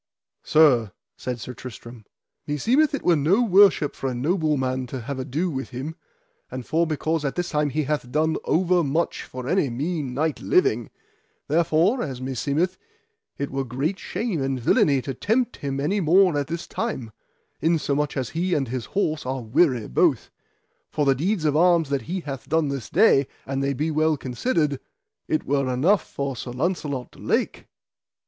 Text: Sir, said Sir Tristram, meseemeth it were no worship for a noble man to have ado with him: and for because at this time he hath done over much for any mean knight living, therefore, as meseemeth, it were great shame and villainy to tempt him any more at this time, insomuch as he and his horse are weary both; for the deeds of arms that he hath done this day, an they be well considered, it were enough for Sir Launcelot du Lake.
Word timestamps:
Sir, 0.41 0.93
said 1.15 1.39
Sir 1.39 1.53
Tristram, 1.53 2.05
meseemeth 2.47 2.95
it 2.95 3.03
were 3.03 3.15
no 3.15 3.43
worship 3.43 3.95
for 3.95 4.09
a 4.09 4.15
noble 4.15 4.57
man 4.57 4.87
to 4.87 5.01
have 5.01 5.19
ado 5.19 5.51
with 5.51 5.69
him: 5.69 5.93
and 6.49 6.65
for 6.65 6.87
because 6.87 7.23
at 7.23 7.35
this 7.35 7.51
time 7.51 7.69
he 7.69 7.83
hath 7.83 8.11
done 8.11 8.35
over 8.45 8.83
much 8.83 9.21
for 9.21 9.47
any 9.47 9.69
mean 9.69 10.15
knight 10.15 10.41
living, 10.41 10.89
therefore, 11.47 12.01
as 12.01 12.19
meseemeth, 12.19 12.77
it 13.37 13.51
were 13.51 13.63
great 13.63 13.99
shame 13.99 14.41
and 14.41 14.59
villainy 14.59 15.03
to 15.03 15.13
tempt 15.13 15.57
him 15.57 15.79
any 15.79 15.99
more 15.99 16.35
at 16.35 16.47
this 16.47 16.65
time, 16.65 17.11
insomuch 17.61 18.17
as 18.17 18.29
he 18.31 18.55
and 18.55 18.69
his 18.69 18.85
horse 18.97 19.23
are 19.23 19.43
weary 19.43 19.87
both; 19.87 20.31
for 20.89 21.05
the 21.05 21.13
deeds 21.13 21.45
of 21.45 21.55
arms 21.55 21.89
that 21.89 22.01
he 22.09 22.21
hath 22.21 22.49
done 22.49 22.69
this 22.69 22.89
day, 22.89 23.27
an 23.45 23.59
they 23.59 23.71
be 23.73 23.91
well 23.91 24.17
considered, 24.17 24.79
it 25.27 25.43
were 25.45 25.71
enough 25.71 26.01
for 26.03 26.35
Sir 26.35 26.49
Launcelot 26.53 27.11
du 27.11 27.19
Lake. 27.19 27.67